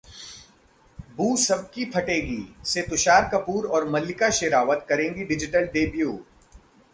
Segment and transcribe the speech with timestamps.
[1.17, 6.19] 'बू सबकी फटेगी' से तुषार कपूर और मल्लिका शेरावत करेंगे डिजिटल डेब्यू